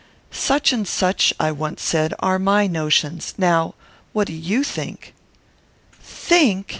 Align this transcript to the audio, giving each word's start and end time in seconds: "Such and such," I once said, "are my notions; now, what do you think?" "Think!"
"Such 0.31 0.73
and 0.73 0.87
such," 0.87 1.31
I 1.39 1.51
once 1.51 1.83
said, 1.83 2.15
"are 2.17 2.39
my 2.39 2.65
notions; 2.65 3.35
now, 3.37 3.75
what 4.13 4.25
do 4.25 4.33
you 4.33 4.63
think?" 4.63 5.13
"Think!" 6.01 6.65